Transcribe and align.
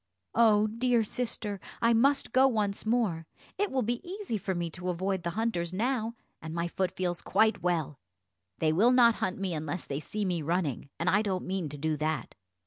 "Oh, 0.33 0.65
dear 0.65 1.03
sister, 1.03 1.59
I 1.79 1.93
must 1.93 2.31
go 2.31 2.47
once 2.47 2.87
more; 2.87 3.27
it 3.59 3.69
will 3.69 3.83
be 3.83 4.01
easy 4.03 4.35
for 4.39 4.55
me 4.55 4.71
to 4.71 4.89
avoid 4.89 5.21
the 5.21 5.29
hunters 5.37 5.73
now, 5.73 6.15
and 6.41 6.55
my 6.55 6.67
foot 6.67 6.89
feels 6.89 7.21
quite 7.21 7.61
well; 7.61 7.99
they 8.57 8.73
will 8.73 8.91
not 8.91 9.13
hunt 9.21 9.37
me 9.37 9.53
unless 9.53 9.85
they 9.85 9.99
see 9.99 10.25
me 10.25 10.41
running, 10.41 10.89
and 10.99 11.07
I 11.07 11.21
don't 11.21 11.45
mean 11.45 11.69
to 11.69 11.77
do 11.77 11.97
that." 11.97 12.33